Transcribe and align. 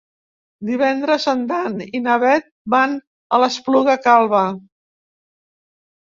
Divendres 0.67 1.25
en 1.33 1.41
Dan 1.49 1.75
i 1.99 1.99
na 2.05 2.15
Bet 2.23 2.47
van 2.75 2.95
a 3.37 3.41
l'Espluga 3.43 3.97
Calba. 4.07 4.41